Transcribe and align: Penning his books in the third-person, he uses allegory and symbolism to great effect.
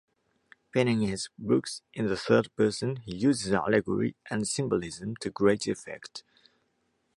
Penning 0.73 1.01
his 1.01 1.29
books 1.37 1.83
in 1.93 2.07
the 2.07 2.17
third-person, 2.17 2.95
he 3.05 3.15
uses 3.15 3.53
allegory 3.53 4.15
and 4.31 4.47
symbolism 4.47 5.15
to 5.17 5.29
great 5.29 5.67
effect. 5.67 6.23